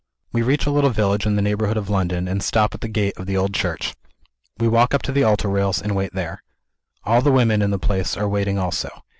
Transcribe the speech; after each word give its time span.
We 0.31 0.41
reach 0.41 0.65
a 0.65 0.71
little 0.71 0.89
village 0.89 1.27
in 1.27 1.35
the 1.35 1.43
neighborhood 1.43 1.77
of 1.77 1.87
London, 1.87 2.27
and 2.27 2.41
stop 2.41 2.73
at 2.73 2.81
the 2.81 2.87
gate 2.87 3.13
of 3.17 3.27
the 3.27 3.37
old 3.37 3.53
church. 3.53 3.93
We 4.57 4.67
walk 4.67 4.95
up 4.95 5.03
to 5.03 5.11
the 5.11 5.23
altar 5.23 5.47
rails, 5.47 5.79
and 5.79 5.95
wait 5.95 6.13
there. 6.15 6.41
All 7.03 7.21
the 7.21 7.31
women 7.31 7.61
in 7.61 7.69
the 7.69 7.77
place 7.77 8.17
are 8.17 8.27
waiting 8.27 8.57
also. 8.57 8.89